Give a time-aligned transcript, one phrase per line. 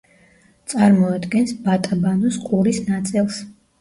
[0.71, 3.39] წარმოადგენს ბატაბანოს ყურის ნაწილს.